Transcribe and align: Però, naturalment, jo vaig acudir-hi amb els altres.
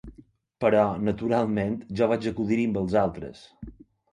Però, 0.63 0.85
naturalment, 1.09 1.75
jo 2.01 2.09
vaig 2.13 2.27
acudir-hi 2.33 2.67
amb 2.71 2.81
els 2.85 2.99
altres. 3.07 3.45